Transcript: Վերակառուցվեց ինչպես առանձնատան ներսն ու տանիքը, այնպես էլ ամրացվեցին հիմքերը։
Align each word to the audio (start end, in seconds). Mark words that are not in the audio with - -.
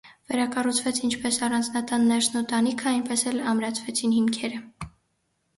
Վերակառուցվեց 0.29 1.01
ինչպես 1.07 1.37
առանձնատան 1.47 2.09
ներսն 2.13 2.39
ու 2.39 2.43
տանիքը, 2.53 2.89
այնպես 2.95 3.25
էլ 3.33 3.43
ամրացվեցին 3.53 4.17
հիմքերը։ 4.19 4.65